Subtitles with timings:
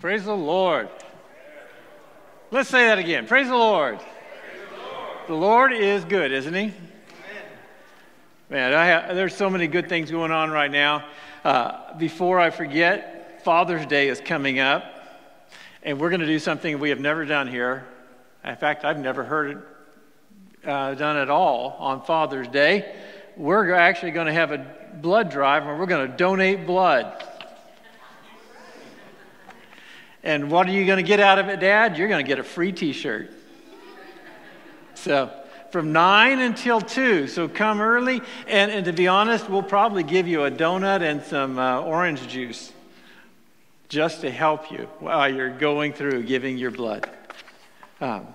[0.00, 0.88] Praise the Lord.
[2.50, 3.26] Let's say that again.
[3.26, 4.00] Praise the Lord.
[5.26, 5.74] the, Lord.
[5.74, 6.72] is good, isn't He?
[8.48, 11.04] Man, have, there's so many good things going on right now.
[11.44, 14.84] Uh, before I forget, Father's Day is coming up,
[15.82, 17.86] and we're going to do something we have never done here.
[18.42, 22.94] In fact, I've never heard it uh, done at all on Father's Day.
[23.36, 27.22] We're actually going to have a blood drive, and we're going to donate blood.
[30.22, 31.96] And what are you going to get out of it, Dad?
[31.96, 33.32] You're going to get a free t shirt.
[34.94, 35.30] So,
[35.70, 37.26] from 9 until 2.
[37.28, 38.20] So, come early.
[38.46, 42.26] And, and to be honest, we'll probably give you a donut and some uh, orange
[42.28, 42.72] juice
[43.88, 47.08] just to help you while you're going through giving your blood.
[48.00, 48.26] Um,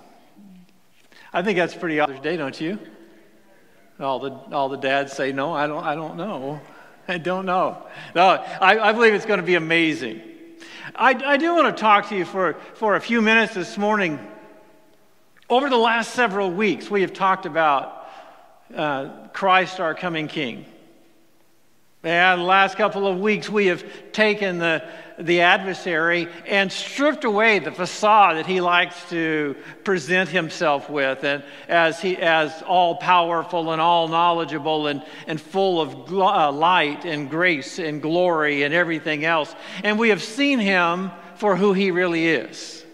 [1.32, 2.80] I think that's pretty Father's Day, don't you?
[4.00, 6.60] All the, all the dads say, No, I don't, I don't know.
[7.08, 7.86] I don't know.
[8.16, 10.22] No, I, I believe it's going to be amazing.
[10.98, 14.20] I, I do want to talk to you for, for a few minutes this morning.
[15.50, 18.08] Over the last several weeks, we have talked about
[18.74, 20.66] uh, Christ, our coming King.
[22.06, 24.84] And the last couple of weeks, we have taken the,
[25.18, 31.44] the adversary and stripped away the facade that he likes to present himself with, and
[31.68, 37.28] as, he, as all powerful and all knowledgeable and, and full of uh, light and
[37.28, 39.56] grace and glory and everything else.
[39.84, 42.85] And we have seen him for who he really is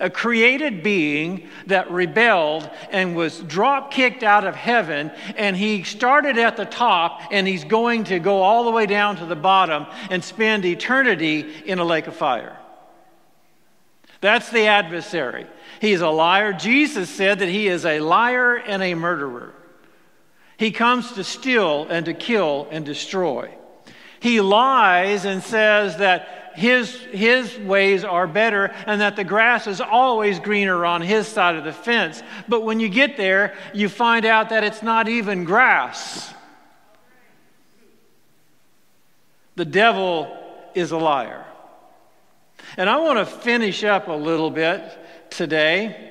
[0.00, 6.38] a created being that rebelled and was drop kicked out of heaven, and he started
[6.38, 9.86] at the top and he's going to go all the way down to the bottom
[10.10, 12.56] and spend eternity in a lake of fire.
[14.20, 15.46] That's the adversary.
[15.80, 16.52] He's a liar.
[16.52, 19.54] Jesus said that he is a liar and a murderer.
[20.58, 23.50] He comes to steal and to kill and destroy.
[24.20, 29.80] He lies and says that his, his ways are better and that the grass is
[29.80, 32.22] always greener on his side of the fence.
[32.48, 36.32] But when you get there, you find out that it's not even grass.
[39.56, 40.36] The devil
[40.74, 41.44] is a liar.
[42.76, 44.82] And I want to finish up a little bit
[45.30, 46.08] today.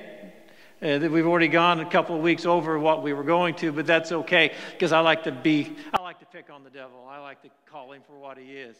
[0.82, 3.86] Uh, we've already gone a couple of weeks over what we were going to, but
[3.86, 7.06] that's okay because I like to be, I like to pick on the devil.
[7.08, 8.76] I like to call him for what he is.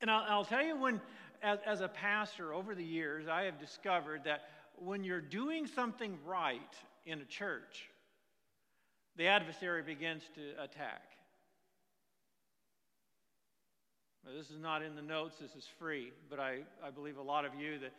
[0.00, 1.00] And I'll, I'll tell you when,
[1.42, 4.48] as, as a pastor over the years, I have discovered that
[4.78, 6.60] when you're doing something right
[7.06, 7.88] in a church,
[9.16, 11.02] the adversary begins to attack.
[14.24, 17.22] Now, this is not in the notes, this is free, but I, I believe a
[17.22, 17.92] lot of you that,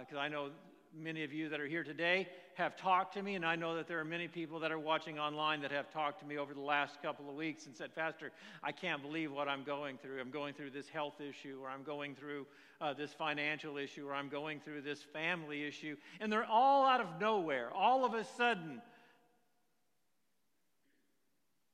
[0.00, 0.50] because uh, I know
[0.94, 3.86] many of you that are here today have talked to me, and I know that
[3.86, 6.60] there are many people that are watching online that have talked to me over the
[6.60, 8.32] last couple of weeks and said, Pastor,
[8.64, 10.20] I can't believe what I'm going through.
[10.20, 12.46] I'm going through this health issue, or I'm going through
[12.80, 15.96] uh, this financial issue, or I'm going through this family issue.
[16.20, 17.70] And they're all out of nowhere.
[17.72, 18.82] All of a sudden,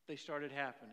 [0.07, 0.93] they started happening.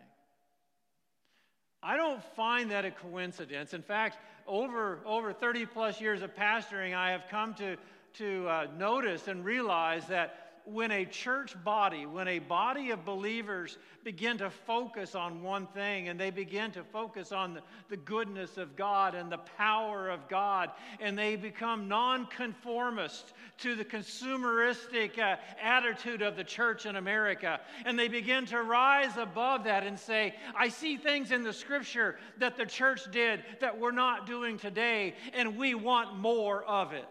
[1.83, 3.73] I don't find that a coincidence.
[3.73, 7.75] In fact, over, over 30 plus years of pastoring, I have come to
[8.15, 13.77] to uh, notice and realize that when a church body, when a body of believers
[14.03, 18.57] begin to focus on one thing and they begin to focus on the, the goodness
[18.57, 25.37] of God and the power of God, and they become nonconformist to the consumeristic uh,
[25.61, 30.35] attitude of the church in America, and they begin to rise above that and say,
[30.55, 35.15] I see things in the scripture that the church did that we're not doing today,
[35.33, 37.05] and we want more of it.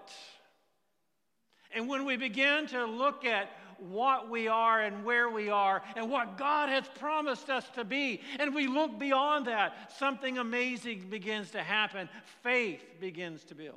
[1.73, 6.11] And when we begin to look at what we are and where we are and
[6.11, 11.51] what God has promised us to be, and we look beyond that, something amazing begins
[11.53, 12.09] to happen.
[12.43, 13.75] Faith begins to build.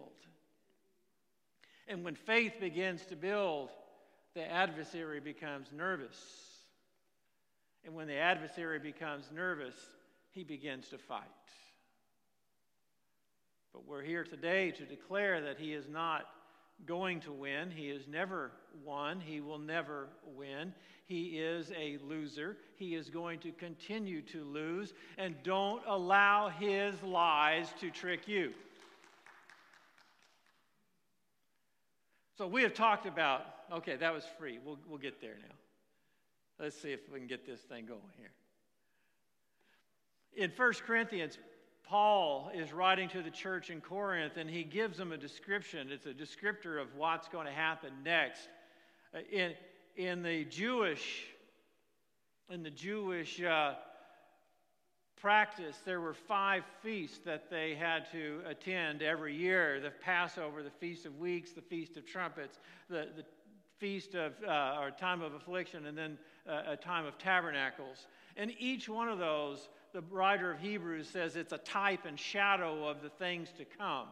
[1.88, 3.70] And when faith begins to build,
[4.36, 6.18] the adversary becomes nervous.
[7.86, 9.76] And when the adversary becomes nervous,
[10.32, 11.22] he begins to fight.
[13.74, 16.26] But we're here today to declare that he is not
[16.86, 17.72] going to win.
[17.72, 18.52] He has never
[18.86, 19.20] won.
[19.20, 20.74] He will never win.
[21.06, 22.58] He is a loser.
[22.76, 24.94] He is going to continue to lose.
[25.18, 28.54] And don't allow his lies to trick you.
[32.38, 34.60] So we have talked about, okay, that was free.
[34.66, 35.56] We'll, we'll get there now.
[36.60, 38.32] Let's see if we can get this thing going here.
[40.36, 41.38] In 1 Corinthians,
[41.84, 45.90] Paul is writing to the church in Corinth and he gives them a description.
[45.92, 48.48] It's a descriptor of what's going to happen next.
[49.14, 49.54] Uh, in,
[49.96, 51.26] in the Jewish,
[52.50, 53.76] in the Jewish uh,
[55.18, 60.70] practice, there were five feasts that they had to attend every year the Passover, the
[60.70, 62.60] Feast of Weeks, the Feast of Trumpets,
[62.90, 63.24] the, the
[63.78, 68.08] Feast of, uh, or time of affliction, and then uh, a time of tabernacles.
[68.36, 72.88] And each one of those, the writer of Hebrews says it's a type and shadow
[72.88, 74.08] of the things to come.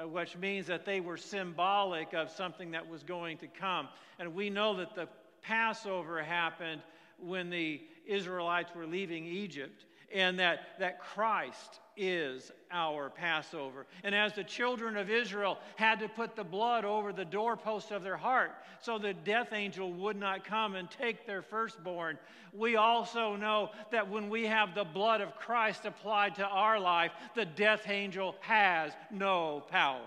[0.00, 3.88] Uh, which means that they were symbolic of something that was going to come.
[4.20, 5.08] And we know that the
[5.42, 6.82] Passover happened
[7.20, 13.86] when the Israelites were leaving Egypt and that, that Christ is our Passover.
[14.04, 18.02] And as the children of Israel had to put the blood over the doorpost of
[18.02, 22.18] their heart so the death angel would not come and take their firstborn,
[22.52, 27.10] we also know that when we have the blood of Christ applied to our life,
[27.34, 30.00] the death angel has no power.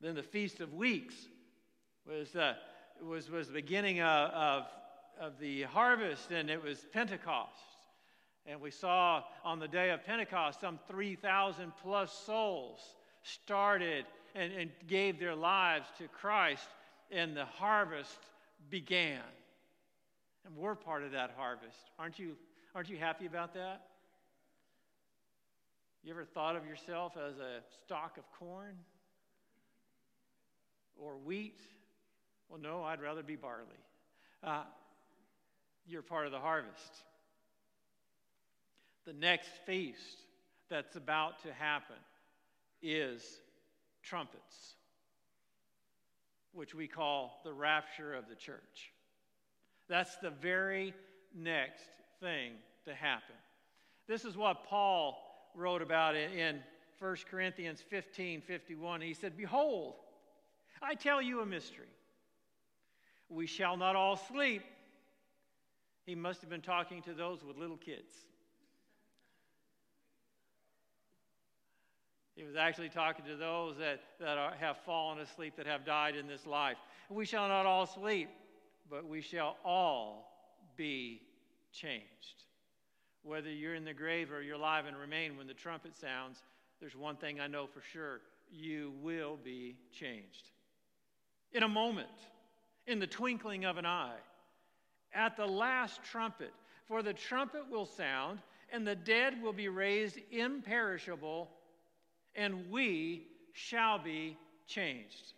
[0.00, 1.14] Then the Feast of Weeks
[2.06, 2.54] was, uh,
[3.02, 4.66] was, was the beginning of, of
[5.20, 7.52] of the harvest, and it was Pentecost.
[8.46, 12.80] And we saw on the day of Pentecost some 3,000 plus souls
[13.22, 16.68] started and, and gave their lives to Christ,
[17.10, 18.18] and the harvest
[18.70, 19.20] began.
[20.44, 21.78] And we're part of that harvest.
[21.98, 22.36] Aren't you,
[22.74, 23.86] aren't you happy about that?
[26.02, 28.76] You ever thought of yourself as a stalk of corn
[30.98, 31.60] or wheat?
[32.50, 33.64] Well, no, I'd rather be barley.
[34.42, 34.64] Uh,
[35.86, 37.04] you're part of the harvest.
[39.06, 40.18] The next feast
[40.70, 41.96] that's about to happen
[42.82, 43.22] is
[44.02, 44.74] trumpets,
[46.52, 48.92] which we call the rapture of the church.
[49.88, 50.94] That's the very
[51.34, 51.84] next
[52.20, 52.52] thing
[52.86, 53.34] to happen.
[54.08, 55.18] This is what Paul
[55.54, 56.60] wrote about in
[56.98, 59.00] 1 Corinthians 15 51.
[59.00, 59.94] He said, Behold,
[60.82, 61.86] I tell you a mystery.
[63.28, 64.62] We shall not all sleep
[66.04, 68.12] he must have been talking to those with little kids.
[72.34, 76.16] He was actually talking to those that, that are, have fallen asleep, that have died
[76.16, 76.76] in this life.
[77.08, 78.28] We shall not all sleep,
[78.90, 80.32] but we shall all
[80.76, 81.22] be
[81.72, 82.44] changed.
[83.22, 86.42] Whether you're in the grave or you're alive and remain when the trumpet sounds,
[86.80, 88.20] there's one thing I know for sure
[88.50, 90.50] you will be changed.
[91.52, 92.08] In a moment,
[92.86, 94.18] in the twinkling of an eye
[95.14, 96.52] at the last trumpet.
[96.88, 98.40] For the trumpet will sound,
[98.72, 101.50] and the dead will be raised imperishable,
[102.34, 105.32] and we shall be changed.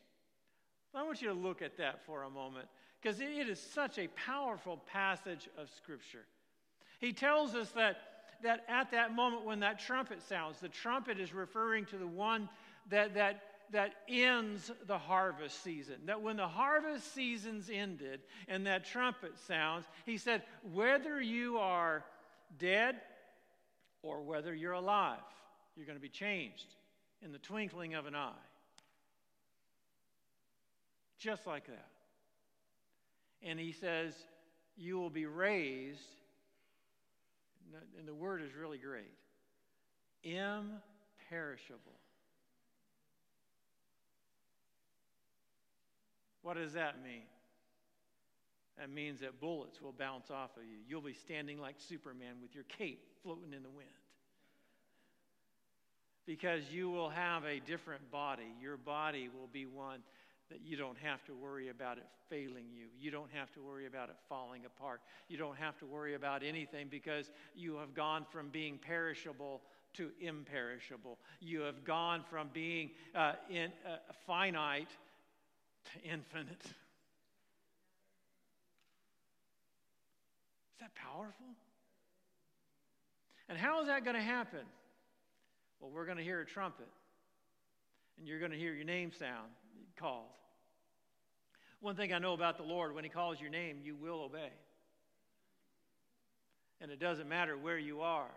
[0.94, 2.68] I want you to look at that for a moment
[3.00, 6.24] because it is such a powerful passage of Scripture.
[6.98, 7.98] He tells us that,
[8.42, 12.48] that at that moment when that trumpet sounds, the trumpet is referring to the one
[12.88, 15.96] that, that that ends the harvest season.
[16.06, 20.42] That when the harvest season's ended and that trumpet sounds, he said,
[20.72, 22.04] whether you are
[22.58, 22.96] dead
[24.02, 25.18] or whether you're alive,
[25.76, 26.74] you're going to be changed
[27.22, 28.32] in the twinkling of an eye.
[31.18, 31.88] Just like that.
[33.42, 34.14] And he says,
[34.76, 36.00] You will be raised,
[37.98, 39.12] and the word is really great
[40.26, 41.92] imperishable.
[46.46, 47.24] What does that mean?
[48.78, 50.78] That means that bullets will bounce off of you.
[50.88, 53.88] You'll be standing like Superman with your cape floating in the wind.
[56.24, 58.46] Because you will have a different body.
[58.62, 60.02] Your body will be one
[60.48, 62.86] that you don't have to worry about it failing you.
[62.96, 65.00] You don't have to worry about it falling apart.
[65.26, 69.62] You don't have to worry about anything because you have gone from being perishable
[69.94, 71.18] to imperishable.
[71.40, 73.96] You have gone from being uh, in, uh,
[74.28, 74.90] finite
[75.92, 76.64] to infinite.
[76.64, 76.72] Is
[80.80, 81.46] that powerful?
[83.48, 84.66] And how is that going to happen?
[85.80, 86.88] Well, we're going to hear a trumpet,
[88.18, 89.50] and you're going to hear your name sound
[89.98, 90.26] called.
[91.80, 94.50] One thing I know about the Lord, when He calls your name, you will obey.
[96.80, 98.30] And it doesn't matter where you are.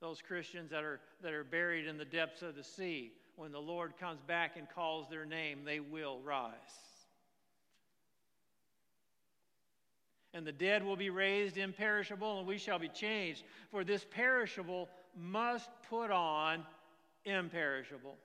[0.00, 3.60] Those Christians that are, that are buried in the depths of the sea, when the
[3.60, 6.52] Lord comes back and calls their name, they will rise.
[10.34, 13.44] And the dead will be raised imperishable, and we shall be changed.
[13.70, 16.64] For this perishable must put on
[17.24, 18.16] imperishable.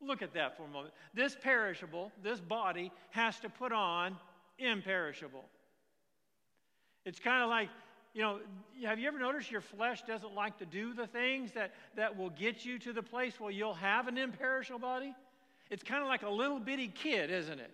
[0.00, 0.94] Look at that for a moment.
[1.12, 4.16] This perishable, this body, has to put on
[4.58, 5.44] imperishable.
[7.04, 7.68] It's kind of like
[8.14, 8.38] you know,
[8.84, 12.30] have you ever noticed your flesh doesn't like to do the things that, that will
[12.30, 15.14] get you to the place where you'll have an imperishable body?
[15.70, 17.70] It's kind of like a little bitty kid, isn't it?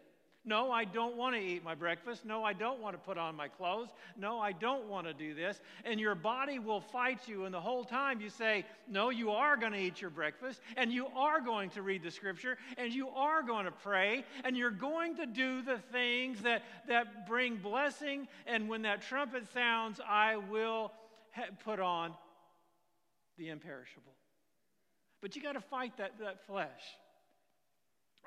[0.46, 2.26] No, I don't want to eat my breakfast.
[2.26, 3.88] No, I don't want to put on my clothes.
[4.14, 5.58] No, I don't want to do this.
[5.86, 7.46] And your body will fight you.
[7.46, 10.60] And the whole time you say, No, you are going to eat your breakfast.
[10.76, 12.58] And you are going to read the scripture.
[12.76, 14.22] And you are going to pray.
[14.44, 18.28] And you're going to do the things that, that bring blessing.
[18.46, 20.92] And when that trumpet sounds, I will
[21.64, 22.12] put on
[23.38, 24.12] the imperishable.
[25.22, 26.68] But you got to fight that, that flesh.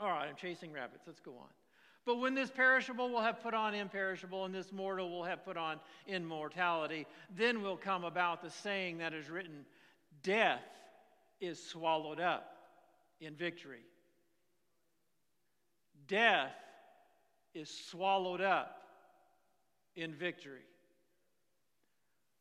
[0.01, 1.03] All right, I'm chasing rabbits.
[1.05, 1.47] Let's go on.
[2.07, 5.57] But when this perishable will have put on imperishable, and this mortal will have put
[5.57, 9.65] on immortality, then will come about the saying that is written
[10.23, 10.63] Death
[11.41, 12.55] is swallowed up
[13.19, 13.81] in victory.
[16.07, 16.55] Death
[17.53, 18.83] is swallowed up
[19.97, 20.63] in victory.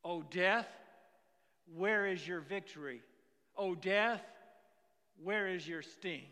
[0.04, 0.68] O death,
[1.74, 3.02] where is your victory?
[3.56, 4.22] O death,
[5.20, 6.26] where is your sting?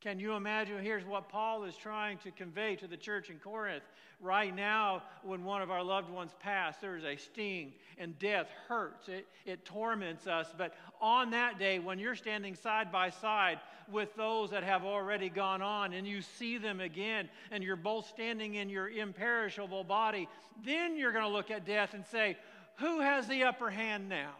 [0.00, 0.82] Can you imagine?
[0.82, 3.84] Here's what Paul is trying to convey to the church in Corinth.
[4.18, 8.48] Right now, when one of our loved ones pass, there is a sting, and death
[8.66, 9.08] hurts.
[9.08, 10.48] It, it torments us.
[10.56, 13.60] But on that day, when you're standing side by side
[13.92, 18.08] with those that have already gone on, and you see them again, and you're both
[18.08, 20.28] standing in your imperishable body,
[20.64, 22.38] then you're going to look at death and say,
[22.78, 24.32] Who has the upper hand now?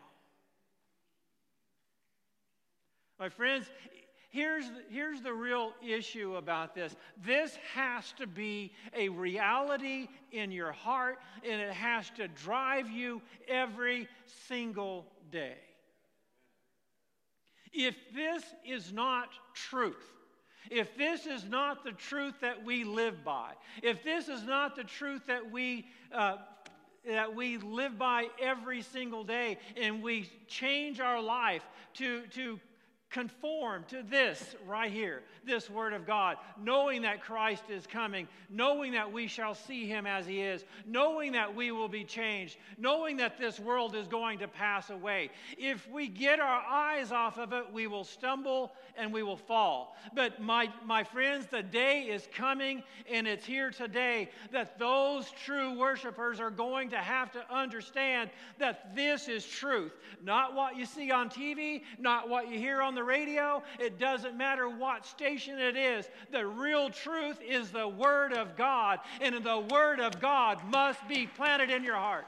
[3.19, 3.67] My friends,
[4.31, 10.73] here's, here's the real issue about this this has to be a reality in your
[10.73, 11.19] heart,
[11.49, 14.09] and it has to drive you every
[14.47, 15.59] single day.
[17.73, 20.13] If this is not truth,
[20.71, 24.85] if this is not the truth that we live by, if this is not the
[24.85, 26.37] truth that we uh,
[27.09, 31.63] that we live by every single day and we change our life
[31.95, 32.61] to, to
[33.11, 38.93] conform to this right here, this Word of God, knowing that Christ is coming, knowing
[38.93, 43.17] that we shall see Him as He is, knowing that we will be changed, knowing
[43.17, 45.31] that this world is going to pass away.
[45.59, 49.97] If we get our eyes off of it, we will stumble and we will fall.
[50.15, 55.77] But my, my friends, the day is coming and it's here today that those true
[55.77, 59.93] worshipers are going to have to understand that this is truth.
[60.23, 63.99] Not what you see on TV, not what you hear on the the radio, it
[63.99, 66.07] doesn't matter what station it is.
[66.31, 71.27] The real truth is the Word of God, and the Word of God must be
[71.27, 72.27] planted in your heart.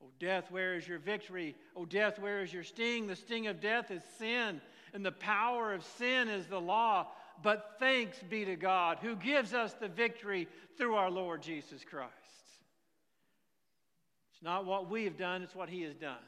[0.00, 1.56] Oh, death, where is your victory?
[1.74, 3.08] Oh, death, where is your sting?
[3.08, 4.60] The sting of death is sin,
[4.94, 7.08] and the power of sin is the law.
[7.42, 10.46] But thanks be to God who gives us the victory
[10.76, 12.27] through our Lord Jesus Christ.
[14.38, 16.22] It's not what we have done, it's what He has done.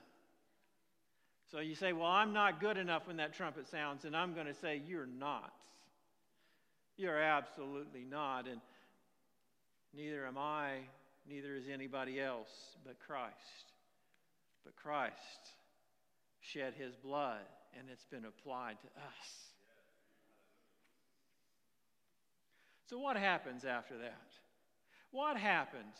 [1.52, 4.48] So you say, Well, I'm not good enough when that trumpet sounds, and I'm going
[4.48, 5.52] to say, You're not.
[6.96, 8.48] You're absolutely not.
[8.48, 8.60] And
[9.96, 10.78] neither am I,
[11.28, 12.50] neither is anybody else
[12.84, 13.36] but Christ.
[14.64, 15.14] But Christ
[16.40, 17.46] shed His blood,
[17.78, 19.28] and it's been applied to us.
[22.88, 24.18] So, what happens after that?
[25.12, 25.94] What happens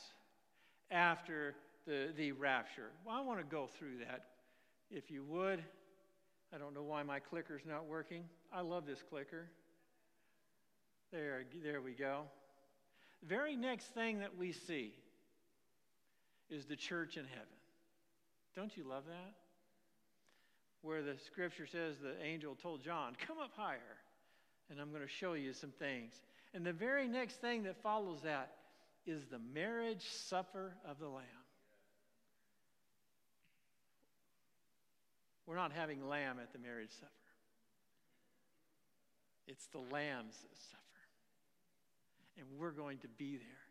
[0.91, 1.55] after
[1.87, 2.91] the, the rapture.
[3.05, 4.25] Well, I want to go through that,
[4.91, 5.63] if you would.
[6.55, 8.25] I don't know why my clicker's not working.
[8.53, 9.47] I love this clicker.
[11.13, 12.23] There, there we go.
[13.23, 14.95] The very next thing that we see
[16.49, 17.47] is the church in heaven.
[18.57, 19.35] Don't you love that?
[20.83, 23.99] Where the scripture says the angel told John, Come up higher,
[24.71, 26.15] and I'm going to show you some things.
[26.55, 28.53] And the very next thing that follows that
[29.07, 31.25] is the marriage supper of the Lamb.
[35.51, 37.11] We're not having lamb at the marriage supper.
[39.49, 41.03] It's the lamb's supper.
[42.39, 43.65] And we're going to be there.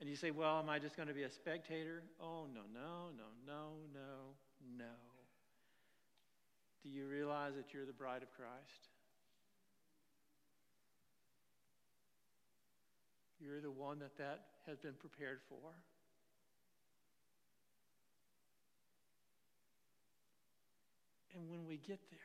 [0.00, 2.04] And you say, well, am I just going to be a spectator?
[2.20, 4.94] Oh, no, no, no, no, no, no.
[6.84, 8.90] Do you realize that you're the bride of Christ?
[13.40, 15.72] You're the one that that has been prepared for.
[21.34, 22.20] And when we get there,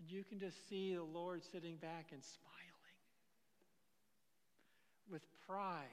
[0.00, 2.66] and you can just see the Lord sitting back and smiling
[5.10, 5.86] with pride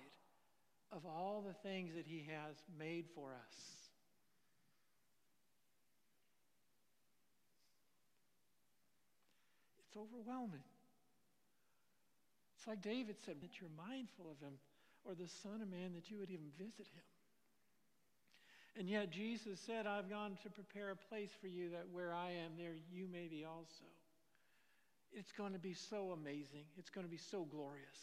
[0.91, 3.57] of all the things that He has made for us.
[9.87, 10.63] It's overwhelming.
[12.57, 14.53] It's like David said, that you're mindful of Him,
[15.05, 17.12] or the Son of Man, that you would even visit Him.
[18.77, 22.31] And yet Jesus said, I've gone to prepare a place for you that where I
[22.31, 23.85] am, there you may be also.
[25.13, 26.65] It's going to be so amazing.
[26.77, 27.99] It's going to be so glorious.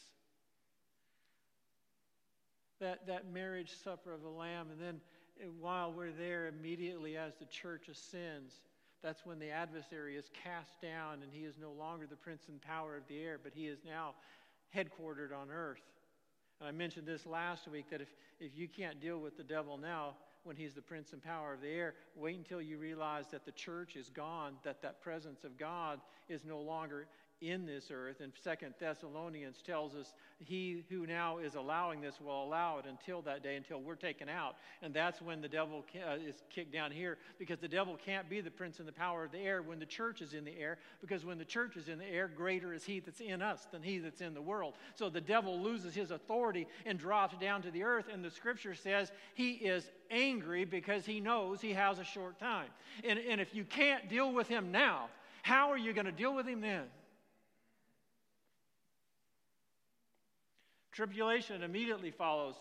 [2.80, 5.00] That, that marriage supper of the Lamb, and then
[5.42, 8.54] eh, while we're there, immediately as the church ascends,
[9.02, 12.60] that's when the adversary is cast down and he is no longer the prince and
[12.62, 14.14] power of the air, but he is now
[14.74, 15.82] headquartered on earth.
[16.60, 18.08] And I mentioned this last week that if,
[18.38, 21.60] if you can't deal with the devil now, when he's the prince and power of
[21.60, 21.94] the air.
[22.16, 26.44] Wait until you realize that the church is gone, that that presence of God is
[26.44, 27.06] no longer
[27.40, 28.20] in this earth.
[28.20, 33.22] And Second Thessalonians tells us he who now is allowing this will allow it until
[33.22, 34.56] that day, until we're taken out.
[34.82, 38.40] And that's when the devil uh, is kicked down here, because the devil can't be
[38.40, 40.78] the prince and the power of the air when the church is in the air,
[41.00, 43.82] because when the church is in the air, greater is he that's in us than
[43.82, 44.74] he that's in the world.
[44.94, 48.06] So the devil loses his authority and drops down to the earth.
[48.12, 52.68] And the scripture says he is angry because he knows he has a short time.
[53.04, 55.08] And, and if you can't deal with him now,
[55.42, 56.84] how are you going to deal with him then?
[60.92, 62.56] Tribulation immediately follows.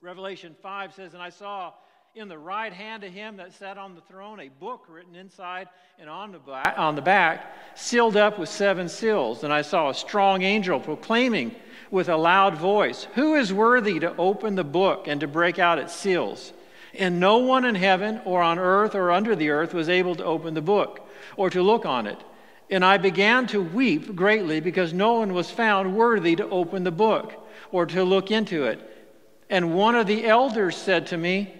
[0.00, 1.72] Revelation 5 says, And I saw
[2.14, 5.68] in the right hand of him that sat on the throne a book written inside
[5.98, 9.44] and on the, back, on the back, sealed up with seven seals.
[9.44, 11.54] And I saw a strong angel proclaiming
[11.90, 15.78] with a loud voice, Who is worthy to open the book and to break out
[15.78, 16.52] its seals?
[16.94, 20.24] And no one in heaven or on earth or under the earth was able to
[20.24, 22.22] open the book or to look on it.
[22.70, 26.90] And I began to weep greatly because no one was found worthy to open the
[26.90, 27.32] book
[27.72, 28.80] or to look into it.
[29.48, 31.54] And one of the elders said to me,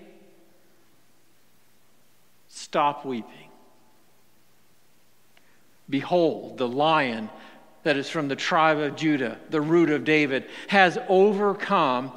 [2.49, 3.49] Stop weeping.
[5.88, 7.31] Behold, the lion
[7.83, 12.12] that is from the tribe of Judah, the root of David, has overcome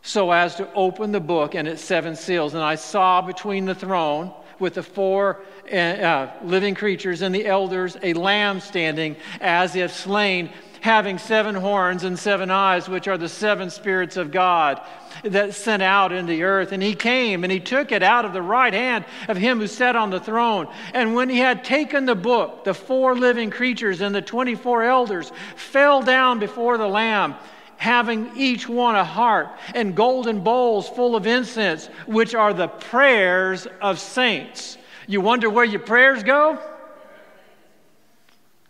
[0.00, 2.54] so as to open the book and its seven seals.
[2.54, 5.40] And I saw between the throne with the four
[5.72, 11.54] uh, uh, living creatures and the elders a lamb standing as if slain, having seven
[11.54, 14.80] horns and seven eyes, which are the seven spirits of God
[15.22, 16.72] that sent out into the earth.
[16.72, 19.66] And he came and he took it out of the right hand of him who
[19.66, 20.68] sat on the throne.
[20.92, 25.32] And when he had taken the book, the four living creatures and the 24 elders
[25.56, 27.36] fell down before the Lamb
[27.76, 33.66] having each one a harp and golden bowls full of incense, which are the prayers
[33.80, 34.78] of saints.
[35.06, 36.58] You wonder where your prayers go?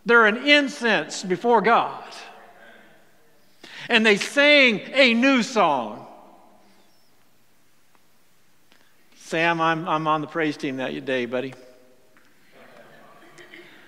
[0.06, 2.02] They're an incense before God.
[3.88, 6.06] And they sang a new song.
[9.16, 11.54] Sam, I'm, I'm on the praise team that day, buddy.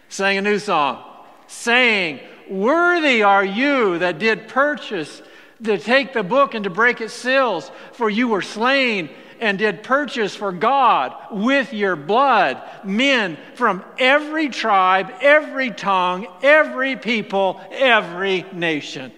[0.08, 1.02] Sang a new song,
[1.46, 5.22] saying, Worthy are you that did purchase
[5.64, 9.08] to take the book and to break its seals, for you were slain
[9.40, 16.96] and did purchase for God with your blood men from every tribe, every tongue, every
[16.96, 19.12] people, every nation.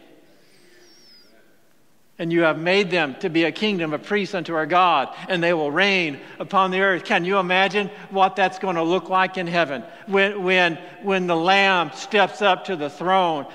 [2.19, 5.41] And you have made them to be a kingdom, a priest unto our God, and
[5.43, 7.05] they will reign upon the earth.
[7.05, 11.37] Can you imagine what that's going to look like in heaven when, when, when the
[11.37, 13.47] Lamb steps up to the throne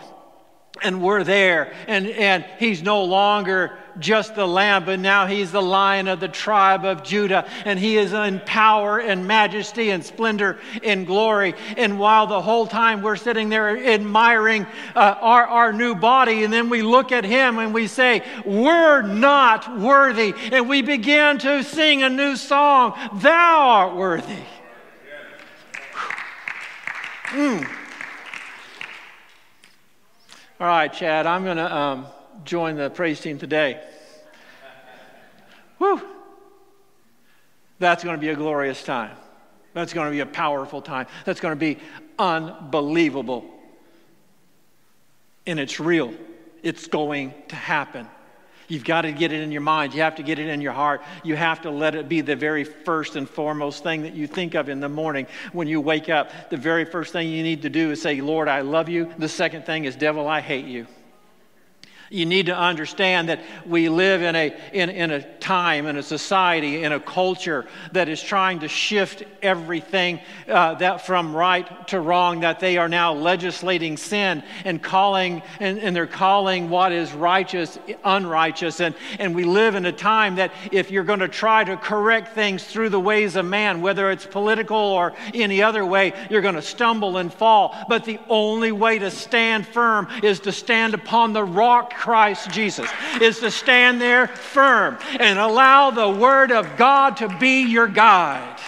[0.81, 5.61] and we're there and, and he's no longer just the lamb but now he's the
[5.61, 10.59] lion of the tribe of judah and he is in power and majesty and splendor
[10.83, 11.53] and glory.
[11.77, 16.51] And while the whole time we're sitting there admiring uh, our, our new body and
[16.51, 21.63] then we look at him and we say we're not worthy and we begin to
[21.63, 24.43] sing a new song thou art worthy.
[27.27, 27.82] Mm.
[30.63, 32.05] All right, Chad, I'm going to um,
[32.45, 33.83] join the praise team today.
[35.77, 36.01] Whew.
[37.79, 39.17] That's going to be a glorious time.
[39.73, 41.07] That's going to be a powerful time.
[41.25, 41.79] That's going to be
[42.17, 43.43] unbelievable.
[45.45, 46.13] And it's real.
[46.61, 48.07] It's going to happen.
[48.67, 49.93] You've got to get it in your mind.
[49.93, 51.01] You have to get it in your heart.
[51.23, 54.55] You have to let it be the very first and foremost thing that you think
[54.55, 56.49] of in the morning when you wake up.
[56.49, 59.13] The very first thing you need to do is say, Lord, I love you.
[59.17, 60.87] The second thing is, Devil, I hate you.
[62.13, 66.03] You need to understand that we live in a, in, in a time, in a
[66.03, 71.99] society, in a culture that is trying to shift everything uh, that from right to
[71.99, 77.11] wrong, that they are now legislating sin and calling, and, and they're calling what is
[77.13, 78.79] righteous unrighteous.
[78.79, 82.35] And, and we live in a time that if you're going to try to correct
[82.35, 86.53] things through the ways of man, whether it's political or any other way, you're going
[86.53, 87.75] to stumble and fall.
[87.89, 92.89] But the only way to stand firm is to stand upon the rock Christ Jesus
[93.21, 98.59] is to stand there firm and allow the Word of God to be your guide.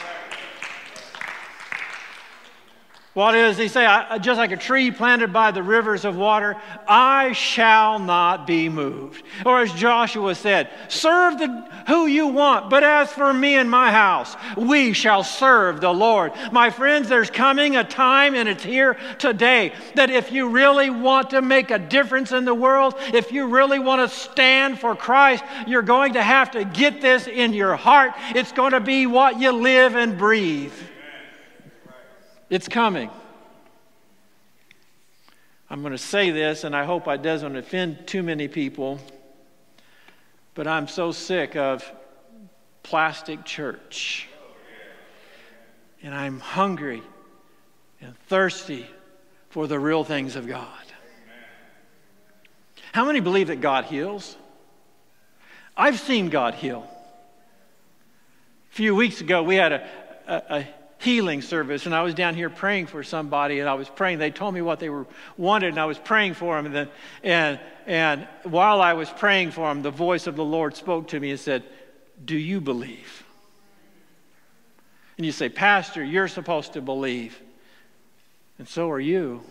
[3.16, 3.88] What does he say?
[4.20, 9.24] Just like a tree planted by the rivers of water, I shall not be moved.
[9.46, 13.90] Or as Joshua said, serve the, who you want, but as for me and my
[13.90, 16.34] house, we shall serve the Lord.
[16.52, 21.30] My friends, there's coming a time, and it's here today, that if you really want
[21.30, 25.46] to make a difference in the world, if you really want to stand for Christ,
[25.68, 28.12] you're going to have to get this in your heart.
[28.36, 30.74] It's going to be what you live and breathe.
[32.50, 33.10] It's coming.
[35.70, 39.00] I'm going to say this, and I hope I doesn't offend too many people,
[40.54, 41.84] but I'm so sick of
[42.84, 44.28] plastic church.
[46.04, 47.02] And I'm hungry
[48.00, 48.86] and thirsty
[49.50, 50.68] for the real things of God.
[52.92, 54.38] How many believe that God heals?
[55.76, 56.88] I've seen God heal.
[58.72, 59.90] A few weeks ago, we had a,
[60.28, 63.90] a, a healing service, and I was down here praying for somebody, and I was
[63.90, 64.20] praying.
[64.20, 65.06] They told me what they were
[65.38, 66.66] wanted, and I was praying for them.
[66.66, 66.90] And then,
[67.24, 71.20] and and while I was praying for them, the voice of the Lord spoke to
[71.20, 71.64] me and said,
[72.24, 73.24] "Do you believe?"
[75.18, 77.40] And you say, "Pastor, you're supposed to believe,
[78.58, 79.44] and so are you."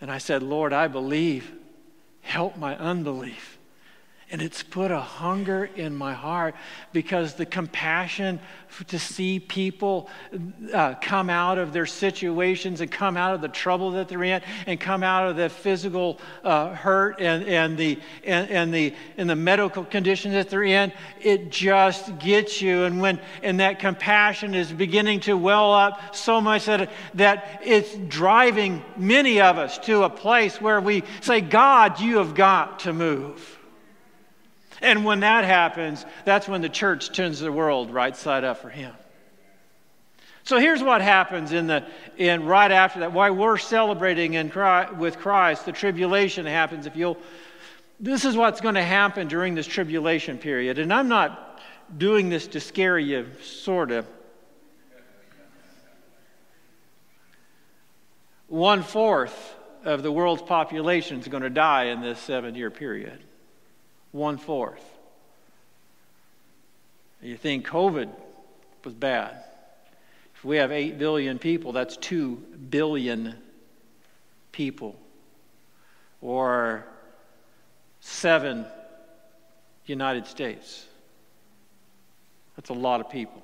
[0.00, 1.52] And I said, Lord, I believe.
[2.20, 3.55] Help my unbelief.
[4.28, 6.56] And it's put a hunger in my heart
[6.92, 8.40] because the compassion
[8.88, 10.08] to see people
[10.74, 14.42] uh, come out of their situations and come out of the trouble that they're in
[14.66, 19.30] and come out of the physical uh, hurt and, and, the, and, and, the, and
[19.30, 22.82] the medical condition that they're in, it just gets you.
[22.82, 27.94] And, when, and that compassion is beginning to well up so much that, that it's
[28.08, 32.92] driving many of us to a place where we say, God, you have got to
[32.92, 33.55] move.
[34.82, 38.68] And when that happens, that's when the church turns the world right side up for
[38.68, 38.92] him.
[40.44, 41.84] So here's what happens in the
[42.16, 43.12] in right after that.
[43.12, 46.86] Why we're celebrating in Christ, with Christ, the tribulation happens.
[46.86, 47.16] If you'll,
[47.98, 50.78] this is what's going to happen during this tribulation period.
[50.78, 51.60] And I'm not
[51.98, 54.06] doing this to scare you, sort of.
[58.46, 63.20] One fourth of the world's population is going to die in this seven-year period
[64.16, 64.82] one fourth.
[67.22, 68.10] You think COVID
[68.84, 69.42] was bad.
[70.34, 72.36] If we have 8 billion people, that's 2
[72.70, 73.34] billion
[74.52, 74.96] people.
[76.20, 76.84] Or
[78.00, 78.66] 7
[79.86, 80.86] United States.
[82.56, 83.42] That's a lot of people.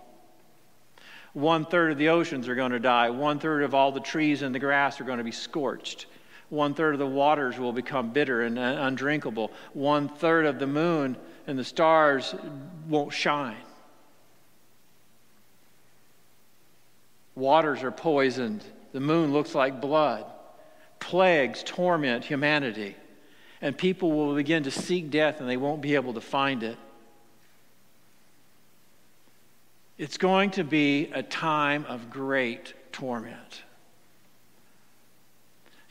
[1.33, 3.11] One third of the oceans are going to die.
[3.11, 6.07] One third of all the trees and the grass are going to be scorched.
[6.53, 9.53] One third of the waters will become bitter and undrinkable.
[9.73, 12.35] One third of the moon and the stars
[12.87, 13.57] won't shine.
[17.35, 18.63] Waters are poisoned.
[18.93, 20.27] The moon looks like blood.
[21.01, 22.97] Plagues torment humanity.
[23.63, 26.77] And people will begin to seek death and they won't be able to find it.
[29.97, 33.63] It's going to be a time of great torment.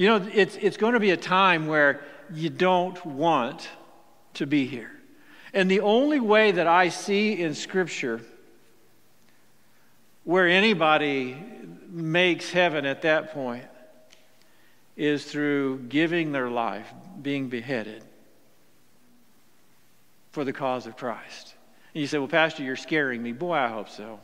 [0.01, 2.01] You know, it's, it's going to be a time where
[2.33, 3.69] you don't want
[4.33, 4.89] to be here.
[5.53, 8.19] And the only way that I see in Scripture
[10.23, 11.37] where anybody
[11.87, 13.65] makes heaven at that point
[14.97, 18.03] is through giving their life, being beheaded
[20.31, 21.53] for the cause of Christ.
[21.93, 23.33] And you say, Well, Pastor, you're scaring me.
[23.33, 24.19] Boy, I hope so.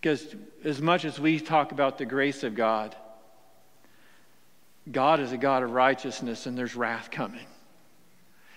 [0.00, 2.96] Because as much as we talk about the grace of God,
[4.90, 7.46] God is a God of righteousness and there's wrath coming.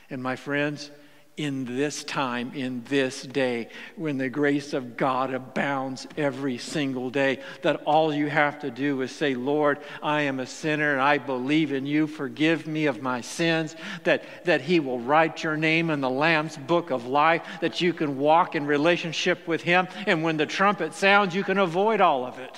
[0.10, 0.92] And my friends,
[1.38, 7.40] in this time, in this day, when the grace of God abounds every single day,
[7.62, 11.18] that all you have to do is say, Lord, I am a sinner and I
[11.18, 12.08] believe in you.
[12.08, 13.76] Forgive me of my sins.
[14.04, 17.92] That, that He will write your name in the Lamb's book of life, that you
[17.92, 19.88] can walk in relationship with Him.
[20.08, 22.56] And when the trumpet sounds, you can avoid all of it.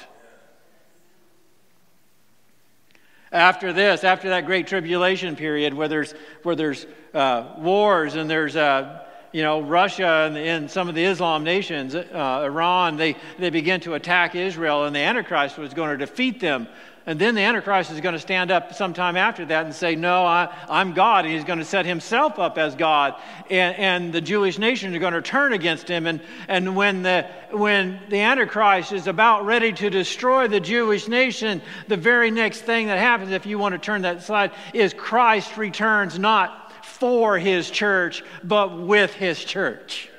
[3.31, 6.13] After this, after that great tribulation period where there's,
[6.43, 11.03] where there's uh, wars and there's, uh, you know, Russia and, and, some of the
[11.03, 15.89] Islam nations, uh, Iran, they, they begin to attack Israel and the Antichrist was going
[15.89, 16.67] to defeat them
[17.07, 20.25] And then the Antichrist is going to stand up sometime after that and say, No,
[20.25, 21.23] I, am God.
[21.23, 23.15] And he's going to set himself up as God.
[23.49, 26.05] And, and the Jewish nation are going to turn against him.
[26.05, 31.61] And, and when, the, when the Antichrist is about ready to destroy the Jewish nation,
[31.87, 35.55] the very next thing that happens, if you want to turn that slide, is Christ
[35.55, 40.09] returns not for his church, but with his church.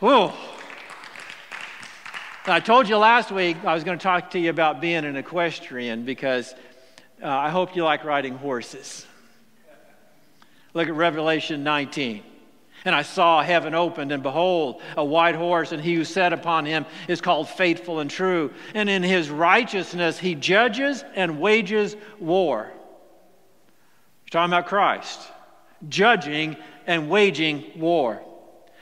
[0.00, 0.32] Whoa.
[2.50, 5.16] I told you last week I was going to talk to you about being an
[5.16, 6.54] equestrian because
[7.22, 9.04] uh, I hope you like riding horses.
[10.72, 12.22] Look at Revelation 19.
[12.84, 16.64] And I saw heaven opened, and behold, a white horse, and he who sat upon
[16.64, 18.52] him is called faithful and true.
[18.72, 22.70] And in his righteousness he judges and wages war.
[24.24, 25.20] You're talking about Christ,
[25.88, 26.56] judging
[26.86, 28.22] and waging war.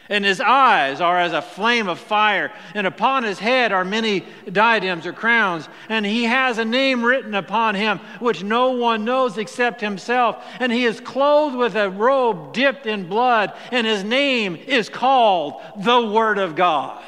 [0.08, 4.24] And his eyes are as a flame of fire, and upon his head are many
[4.50, 5.68] diadems or crowns.
[5.88, 10.44] And he has a name written upon him which no one knows except himself.
[10.60, 15.60] And he is clothed with a robe dipped in blood, and his name is called
[15.78, 17.02] the Word of God.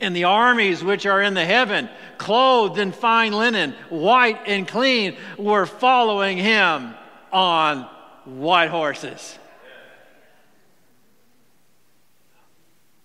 [0.00, 5.16] And the armies which are in the heaven, clothed in fine linen, white and clean,
[5.36, 6.94] were following him
[7.32, 7.82] on
[8.24, 9.37] white horses.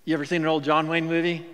[0.06, 1.46] You ever seen an old John Wayne movie?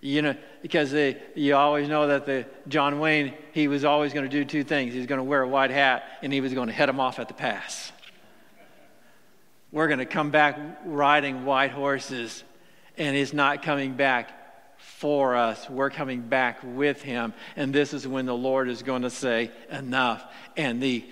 [0.00, 4.28] You know, because they, you always know that the John Wayne, he was always going
[4.28, 4.92] to do two things.
[4.92, 6.98] He was going to wear a white hat and he was going to head them
[6.98, 7.92] off at the pass.
[9.70, 12.42] We're going to come back riding white horses
[12.96, 14.32] and he's not coming back
[14.78, 15.68] for us.
[15.70, 17.34] We're coming back with him.
[17.54, 20.24] And this is when the Lord is going to say, enough.
[20.56, 21.04] And the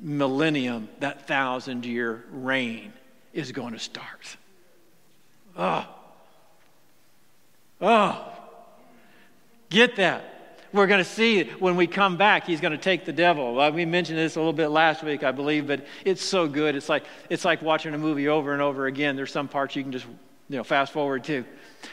[0.00, 2.92] millennium, that thousand year reign,
[3.32, 4.36] is going to start.
[5.56, 5.86] Oh.
[7.80, 8.32] Oh.
[9.70, 10.32] Get that.
[10.72, 13.54] We're going to see when we come back, he's going to take the devil.
[13.72, 16.74] We mentioned this a little bit last week, I believe, but it's so good.
[16.74, 19.16] It's like, it's like watching a movie over and over again.
[19.16, 20.06] There's some parts you can just
[20.48, 21.44] you know, fast forward to.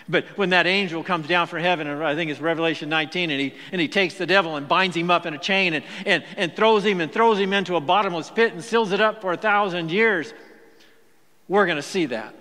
[0.07, 3.39] But when that angel comes down from heaven, and I think it's Revelation 19, and
[3.39, 6.23] he, and he takes the devil and binds him up in a chain and, and,
[6.37, 9.33] and throws him and throws him into a bottomless pit and seals it up for
[9.33, 10.33] a thousand years,
[11.47, 12.35] we're going to see that.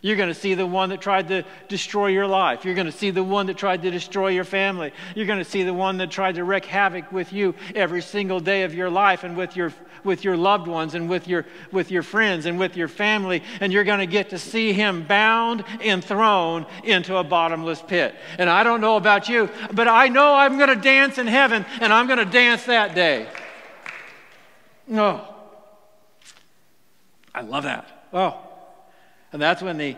[0.00, 2.64] You're going to see the one that tried to destroy your life.
[2.64, 4.92] You're going to see the one that tried to destroy your family.
[5.16, 8.38] You're going to see the one that tried to wreak havoc with you every single
[8.38, 9.72] day of your life and with your,
[10.04, 13.42] with your loved ones and with your, with your friends and with your family.
[13.60, 18.14] And you're going to get to see him bound and thrown into a bottomless pit.
[18.38, 21.66] And I don't know about you, but I know I'm going to dance in heaven
[21.80, 23.26] and I'm going to dance that day.
[24.92, 25.34] Oh,
[27.34, 28.06] I love that.
[28.12, 28.47] Oh.
[29.32, 29.96] And that's when the,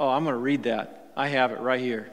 [0.00, 1.12] oh, I'm going to read that.
[1.16, 2.10] I have it right here.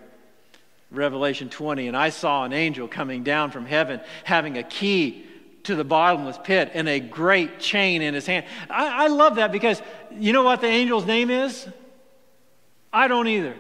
[0.92, 1.88] Revelation 20.
[1.88, 5.26] And I saw an angel coming down from heaven having a key
[5.64, 8.46] to the bottomless pit and a great chain in his hand.
[8.70, 11.68] I, I love that because you know what the angel's name is?
[12.92, 13.56] I don't either.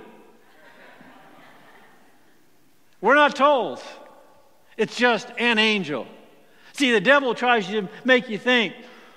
[3.01, 3.81] We're not told.
[4.77, 6.07] It's just an angel.
[6.73, 8.73] See, the devil tries to make you think,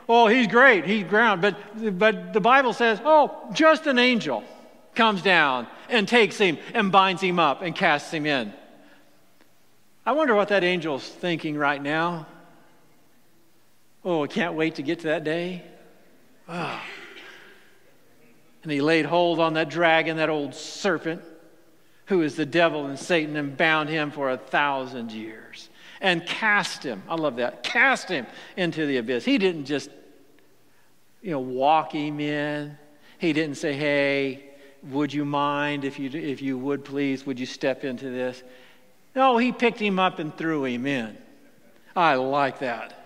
[0.09, 1.43] oh, he's great, he's ground.
[1.43, 4.45] But, but the Bible says, oh, just an angel
[4.95, 8.53] comes down and takes him and binds him up and casts him in.
[10.05, 12.27] I wonder what that angel's thinking right now.
[14.05, 15.65] Oh, I can't wait to get to that day.
[16.49, 16.81] Oh.
[18.63, 21.23] And he laid hold on that dragon, that old serpent,
[22.07, 25.69] who is the devil and Satan, and bound him for a thousand years
[26.01, 27.03] and cast him.
[27.09, 27.63] I love that.
[27.63, 29.25] Cast him into the abyss.
[29.25, 29.91] He didn't just,
[31.23, 32.77] you know, walk him in.
[33.19, 34.45] He didn't say, hey,
[34.83, 38.43] would you mind if you, if you would please, would you step into this?
[39.15, 41.17] No, he picked him up and threw him in.
[41.95, 43.05] I like that.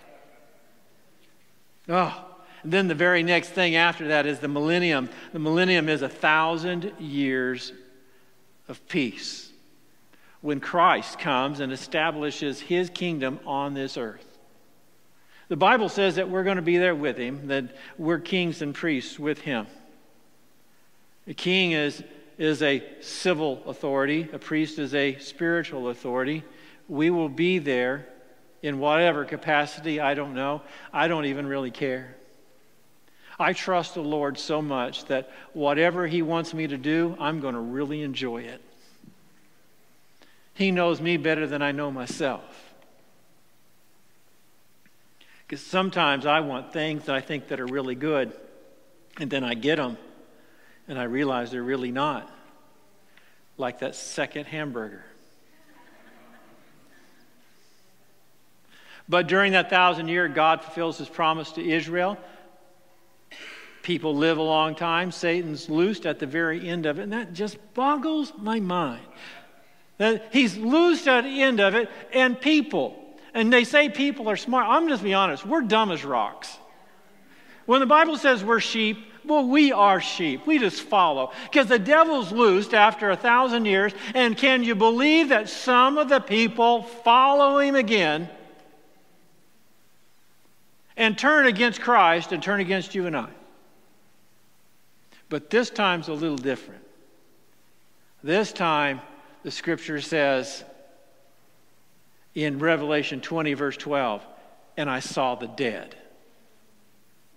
[1.88, 2.24] Oh,
[2.62, 5.08] and then the very next thing after that is the millennium.
[5.32, 7.72] The millennium is a thousand years
[8.68, 9.49] of peace
[10.40, 14.26] when Christ comes and establishes his kingdom on this earth.
[15.48, 18.74] The Bible says that we're going to be there with him, that we're kings and
[18.74, 19.66] priests with him.
[21.26, 22.02] A king is,
[22.38, 26.44] is a civil authority, a priest is a spiritual authority.
[26.88, 28.06] We will be there
[28.62, 30.62] in whatever capacity, I don't know.
[30.92, 32.16] I don't even really care.
[33.38, 37.54] I trust the Lord so much that whatever He wants me to do, I'm going
[37.54, 38.60] to really enjoy it.
[40.60, 42.74] He knows me better than I know myself.
[45.38, 48.34] Because sometimes I want things that I think that are really good,
[49.18, 49.96] and then I get them,
[50.86, 52.30] and I realize they're really not.
[53.56, 55.04] like that second hamburger.
[59.08, 62.18] But during that thousand year, God fulfills his promise to Israel.
[63.82, 65.10] People live a long time.
[65.10, 67.04] Satan's loosed at the very end of it.
[67.04, 69.02] And that just boggles my mind.
[70.00, 72.96] That he's loosed at the end of it, and people,
[73.34, 74.66] and they say people are smart.
[74.66, 76.56] I'm just be honest, we're dumb as rocks.
[77.66, 80.46] When the Bible says we're sheep, well, we are sheep.
[80.46, 81.32] We just follow.
[81.44, 86.08] Because the devil's loosed after a thousand years, and can you believe that some of
[86.08, 88.30] the people follow him again?
[91.00, 93.28] and turn against Christ and turn against you and I.
[95.30, 96.82] But this time's a little different.
[98.22, 99.00] This time,
[99.42, 100.64] the scripture says
[102.34, 104.24] in Revelation 20, verse 12,
[104.76, 105.94] and I saw the dead.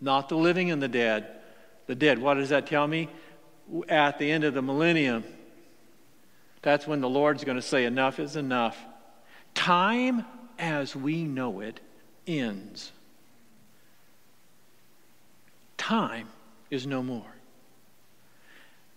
[0.02, 1.28] Not the living and the dead,
[1.88, 2.20] the dead.
[2.20, 3.10] What does that tell me?
[3.88, 5.24] At the end of the millennium,
[6.62, 8.78] that's when the Lord's going to say, Enough is enough.
[9.54, 10.26] Time
[10.60, 11.80] as we know it
[12.28, 12.92] ends
[15.84, 16.30] time
[16.70, 17.36] is no more.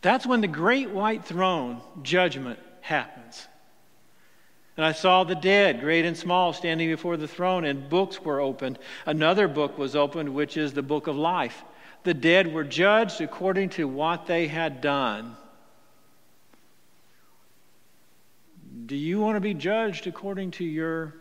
[0.03, 3.49] That's when the great white throne judgment happens.
[4.77, 8.41] And I saw the dead, great and small, standing before the throne, and books were
[8.41, 8.79] opened.
[9.07, 11.65] Another book was opened, which is the book of life.
[12.05, 15.37] The dead were judged according to what they had done.
[18.87, 21.15] Do you want to be judged according to your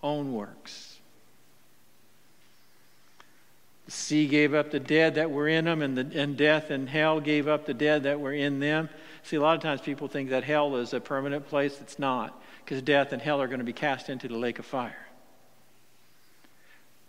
[0.00, 0.87] own works?
[3.88, 7.20] Sea gave up the dead that were in them, and, the, and death and hell
[7.20, 8.90] gave up the dead that were in them.
[9.22, 11.80] See, a lot of times people think that hell is a permanent place.
[11.80, 14.66] It's not, because death and hell are going to be cast into the lake of
[14.66, 15.06] fire.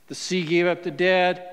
[0.08, 1.46] The sea gave up the dead,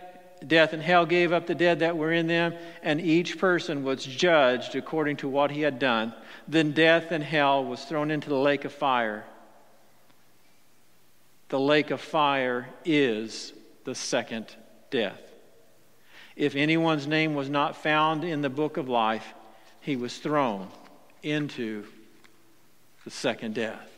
[0.46, 4.04] death and hell gave up the dead that were in them, and each person was
[4.04, 6.14] judged according to what he had done.
[6.46, 9.24] Then death and hell was thrown into the lake of fire.
[11.48, 13.52] The lake of fire is
[13.84, 14.54] the second
[14.96, 15.20] death.
[16.36, 19.34] If anyone's name was not found in the book of life,
[19.80, 20.68] he was thrown
[21.22, 21.84] into
[23.04, 23.90] the second death.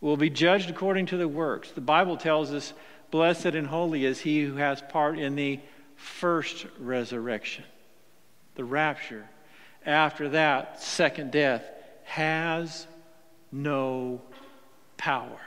[0.00, 1.72] Will be judged according to the works.
[1.72, 2.72] The Bible tells us,
[3.10, 5.58] Blessed and holy is he who has part in the
[5.96, 7.64] first resurrection,
[8.54, 9.28] the rapture.
[9.84, 11.64] After that, second death
[12.04, 12.86] has
[13.50, 14.22] no
[14.96, 15.40] power.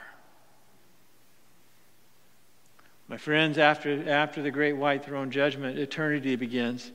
[3.10, 6.92] My friends, after, after the great white throne judgment, eternity begins.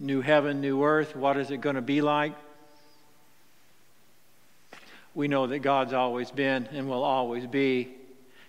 [0.00, 1.14] New heaven, new earth.
[1.14, 2.34] What is it going to be like?
[5.14, 7.94] We know that God's always been and will always be.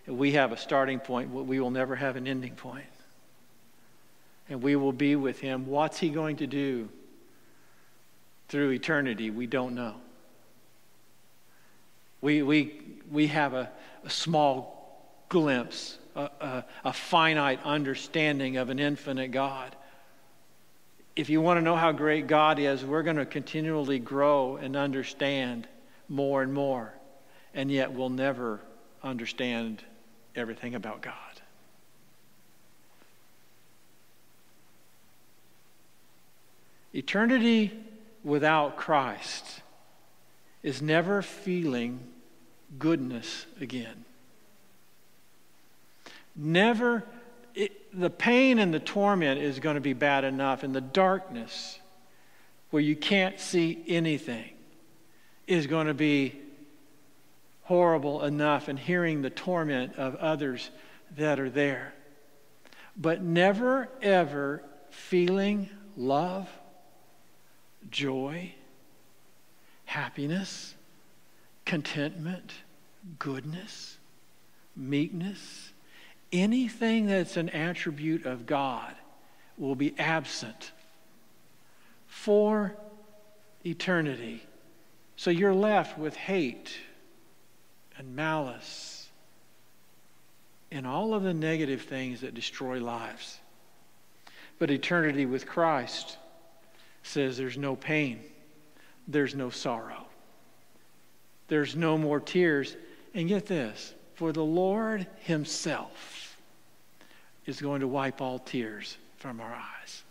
[0.08, 2.86] We have a starting point, but we will never have an ending point.
[4.50, 5.68] And we will be with Him.
[5.68, 6.90] What's He going to do
[8.50, 9.30] through eternity?
[9.30, 9.94] We don't know.
[12.20, 13.70] We, we, we have a,
[14.04, 19.76] a small glimpse a, a, a finite understanding of an infinite God.
[21.16, 24.76] If you want to know how great God is, we're going to continually grow and
[24.76, 25.68] understand
[26.08, 26.94] more and more,
[27.54, 28.62] and yet we'll never
[29.04, 29.84] understand
[30.36, 31.14] everything about God.
[36.94, 37.72] Eternity
[38.24, 39.62] without Christ
[40.62, 42.00] is never feeling
[42.78, 44.06] goodness again.
[46.36, 47.04] Never,
[47.54, 51.80] it, the pain and the torment is going to be bad enough, and the darkness
[52.70, 54.50] where you can't see anything
[55.48, 56.40] is going to be
[57.64, 60.72] horrible enough, and hearing the torment of others
[61.18, 61.94] that are there.
[62.98, 66.50] But never, ever feeling love,
[67.90, 68.54] joy,
[69.86, 70.76] happiness,
[71.66, 72.54] contentment,
[73.20, 73.98] goodness,
[74.76, 75.71] meekness
[76.32, 78.94] anything that's an attribute of God
[79.58, 80.72] will be absent
[82.08, 82.76] for
[83.66, 84.44] eternity.
[85.16, 86.74] So you're left with hate
[87.98, 89.10] and malice
[90.72, 93.40] and all of the negative things that destroy lives.
[94.58, 96.18] But eternity with Christ
[97.04, 98.22] says there's no pain,
[99.08, 100.06] there's no sorrow,
[101.48, 102.76] there's no more tears.
[103.14, 106.40] And get this for the Lord Himself
[107.48, 110.04] is going to wipe all tears from our eyes.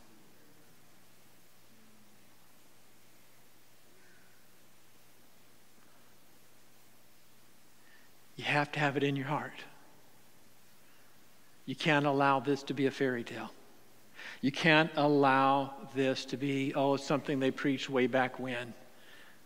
[8.34, 9.53] You have to have it in your heart.
[11.64, 13.53] You can't allow this to be a fairy tale.
[14.41, 18.74] You can't allow this to be, oh, it's something they preached way back when.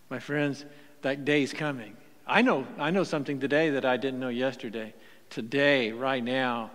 [0.08, 0.64] My friends,
[1.02, 1.98] that day's coming.
[2.26, 4.94] I know, I know something today that I didn't know yesterday.
[5.30, 6.70] Today, right now,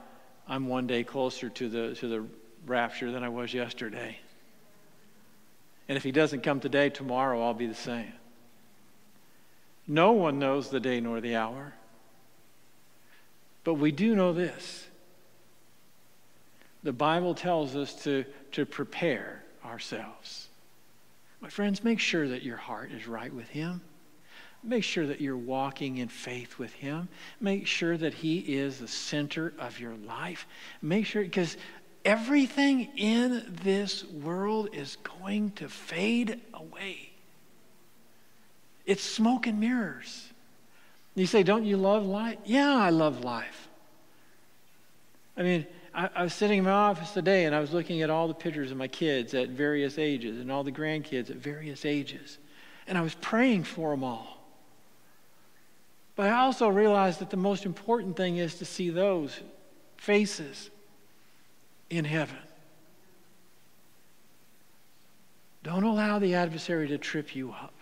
[0.48, 2.26] I'm one day closer to the, to the
[2.66, 4.20] rapture than I was yesterday.
[5.88, 8.14] And if he doesn't come today, tomorrow I'll be the same.
[9.88, 11.74] No one knows the day nor the hour.
[13.64, 14.86] But we do know this
[16.82, 18.24] the Bible tells us to,
[18.54, 20.48] to prepare ourselves.
[21.42, 23.82] My friends, make sure that your heart is right with Him.
[24.64, 27.08] Make sure that you're walking in faith with Him.
[27.40, 30.46] Make sure that He is the center of your life.
[30.82, 31.56] Make sure, because
[32.04, 37.10] everything in this world is going to fade away.
[38.86, 40.30] It's smoke and mirrors.
[41.16, 42.38] You say, Don't you love life?
[42.46, 43.70] Yeah, I love life.
[45.38, 48.10] I mean, I, I, was sitting in my office today and I was looking at
[48.10, 51.86] all the pictures of my kids at various ages and all the grandkids at various
[51.86, 52.38] ages.
[52.88, 54.39] And I was praying for them all.
[56.20, 59.40] But I also realized that the most important thing is to see those
[59.96, 60.70] faces
[61.90, 62.36] in heaven.
[65.64, 67.74] Don't allow the adversary to trip you up.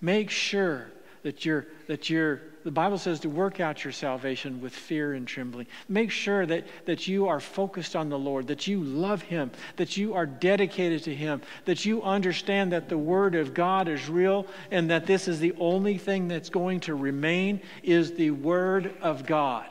[0.00, 0.90] Make sure
[1.22, 5.26] that you're, that you're, the Bible says to work out your salvation with fear and
[5.26, 5.66] trembling.
[5.88, 9.96] Make sure that, that you are focused on the Lord, that you love Him, that
[9.96, 14.46] you are dedicated to Him, that you understand that the Word of God is real
[14.70, 19.24] and that this is the only thing that's going to remain is the Word of
[19.24, 19.64] God.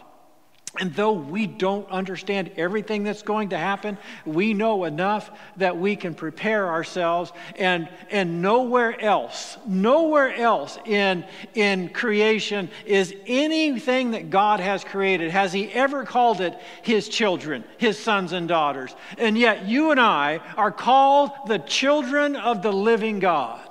[0.80, 5.96] And though we don't understand everything that's going to happen, we know enough that we
[5.96, 7.32] can prepare ourselves.
[7.56, 11.26] And, and nowhere else, nowhere else in,
[11.56, 17.64] in creation is anything that God has created, has He ever called it His children,
[17.78, 18.96] His sons and daughters.
[19.18, 23.68] And yet you and I are called the children of the living God.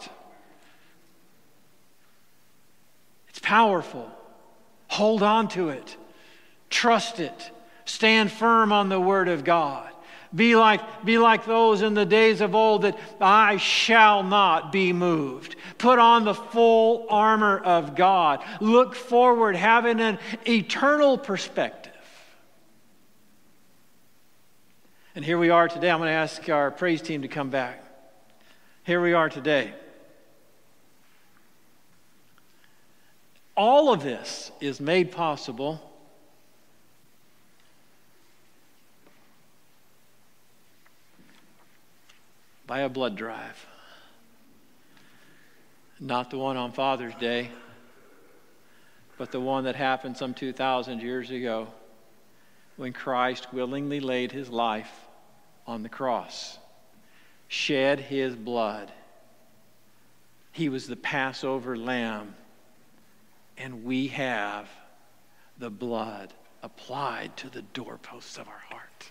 [3.29, 4.11] It's powerful.
[4.89, 5.97] Hold on to it.
[6.77, 7.51] Trust it.
[7.87, 9.91] Stand firm on the word of God.
[10.35, 14.93] Be like, be like those in the days of old that I shall not be
[14.93, 15.57] moved.
[15.79, 18.45] Put on the full armor of God.
[18.61, 21.95] Look forward, having an eternal perspective.
[25.15, 25.91] And here we are today.
[25.91, 27.83] I'm going to ask our praise team to come back.
[28.85, 29.73] Here we are today.
[33.57, 35.81] All of this is made possible
[42.67, 43.67] by a blood drive.
[46.01, 47.51] Not the one on Father's Day,
[49.17, 51.69] but the one that happened some 2,000 years ago
[52.77, 55.07] when Christ willingly laid his life
[55.67, 56.59] on the cross,
[57.49, 58.93] shed his blood.
[60.53, 62.35] He was the Passover lamb,
[63.57, 64.69] and we have
[65.59, 69.11] the blood applied to the doorposts of our heart.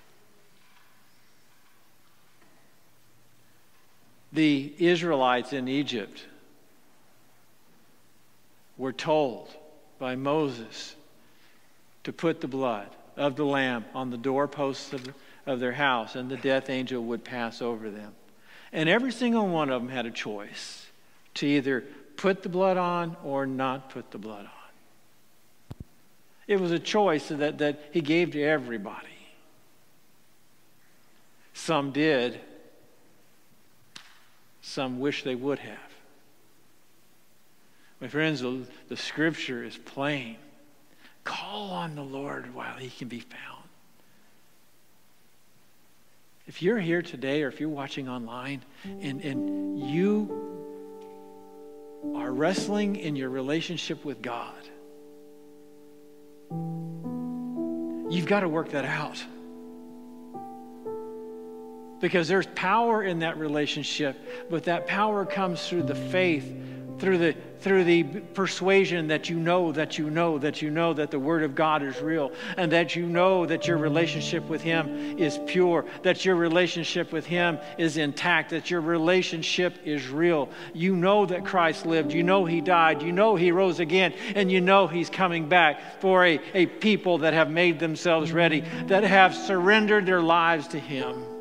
[4.36, 6.26] The Israelites in Egypt
[8.78, 9.50] were told
[10.00, 10.96] by Moses
[12.04, 15.14] to put the blood of the lamb on the doorposts of,
[15.46, 18.14] of their house, and the death angel would pass over them.
[18.74, 20.86] And every single one of them had a choice
[21.36, 21.84] to either
[22.18, 25.78] put the blood on or not put the blood on.
[26.48, 29.08] It was a choice that, that he gave to everybody.
[31.54, 32.40] Some did,
[34.66, 35.78] some wish they would have.
[38.02, 40.38] My friends, the, the scripture is plain.
[41.24, 43.64] Call on the Lord while he can be found.
[46.48, 50.42] If you're here today or if you're watching online and, and you
[52.16, 54.54] are wrestling in your relationship with God,
[58.12, 59.24] you've got to work that out
[62.00, 64.18] because there's power in that relationship,
[64.50, 66.54] but that power comes through the faith,
[67.00, 71.10] through the through the persuasion that you know that you know that you know that
[71.10, 75.18] the word of God is real and that you know that your relationship with him
[75.18, 80.50] is pure, that your relationship with him is intact, that your relationship is real.
[80.74, 84.52] You know that Christ lived, you know he died, you know he rose again, and
[84.52, 89.04] you know he's coming back for a, a people that have made themselves ready, that
[89.04, 91.35] have surrendered their lives to him.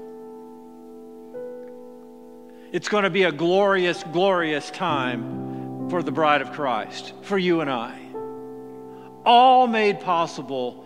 [2.74, 7.60] It's going to be a glorious, glorious time for the bride of Christ, for you
[7.60, 7.96] and I.
[9.24, 10.84] All made possible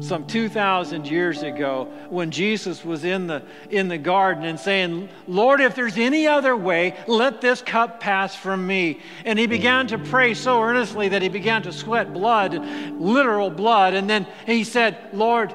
[0.00, 5.60] some 2,000 years ago when Jesus was in the, in the garden and saying, Lord,
[5.60, 9.02] if there's any other way, let this cup pass from me.
[9.26, 12.54] And he began to pray so earnestly that he began to sweat blood,
[12.98, 13.92] literal blood.
[13.92, 15.54] And then he said, Lord,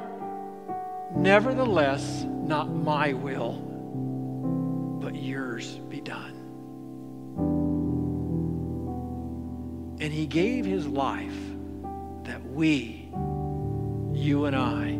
[1.15, 3.68] nevertheless, not my will,
[9.99, 11.35] And he gave his life
[12.23, 13.09] that we
[14.13, 14.99] you and I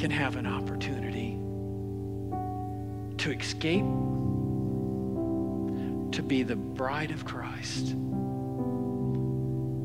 [0.00, 1.38] can have an opportunity
[3.18, 3.84] to escape,
[6.12, 7.94] to be the bride of Christ.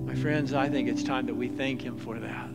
[0.10, 2.50] My friends, I think it's time that we thank Him for that.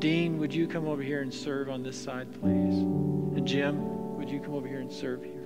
[0.00, 2.78] Dean, would you come over here and serve on this side, please?
[2.78, 5.39] And Jim, would you come over here and serve here?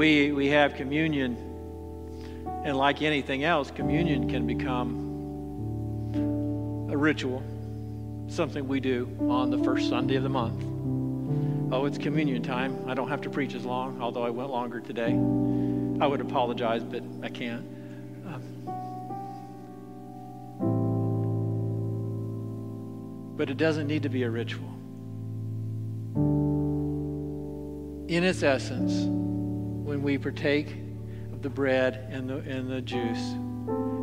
[0.00, 1.36] We, we have communion,
[2.64, 4.96] and like anything else, communion can become
[6.90, 7.42] a ritual,
[8.26, 10.64] something we do on the first Sunday of the month.
[11.70, 12.82] Oh, it's communion time.
[12.88, 15.10] I don't have to preach as long, although I went longer today.
[16.02, 17.66] I would apologize, but I can't.
[18.26, 18.42] Um,
[23.36, 24.64] but it doesn't need to be a ritual.
[28.08, 29.20] In its essence,
[29.90, 30.76] when we partake
[31.32, 33.34] of the bread and the, and the juice,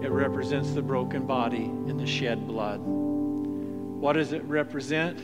[0.04, 2.82] it represents the broken body and the shed blood.
[2.82, 5.18] What does it represent?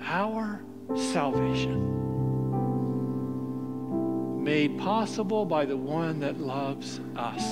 [0.00, 0.60] Our
[0.96, 2.02] salvation.
[4.42, 7.44] Made possible by the one that loves us,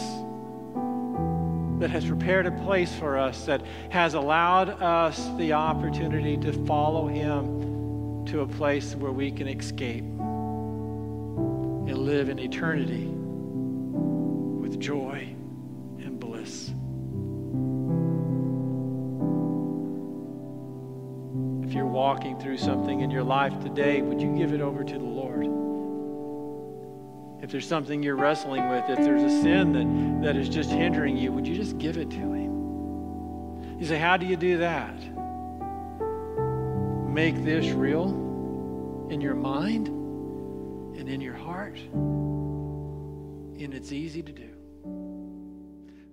[1.78, 7.06] that has prepared a place for us, that has allowed us the opportunity to follow
[7.06, 10.04] him to a place where we can escape
[11.90, 15.34] and live in eternity with joy
[15.98, 16.68] and bliss.
[21.66, 24.92] If you're walking through something in your life today, would you give it over to
[24.92, 25.46] the Lord?
[27.42, 31.16] If there's something you're wrestling with, if there's a sin that, that is just hindering
[31.16, 33.80] you, would you just give it to Him?
[33.80, 34.94] You say, How do you do that?
[37.12, 39.99] Make this real in your mind
[41.00, 41.78] and in your heart.
[41.78, 44.50] And it's easy to do.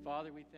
[0.03, 0.56] Father, we thank